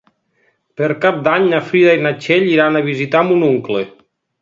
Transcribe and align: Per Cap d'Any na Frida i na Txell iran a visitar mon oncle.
Per 0.81 0.87
Cap 1.03 1.19
d'Any 1.27 1.45
na 1.53 1.61
Frida 1.69 1.95
i 1.99 2.01
na 2.07 2.15
Txell 2.25 2.49
iran 2.57 2.81
a 2.81 2.85
visitar 2.91 3.25
mon 3.31 3.49
oncle. 3.55 3.89